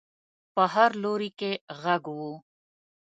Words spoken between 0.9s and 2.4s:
لوري کې غږ و.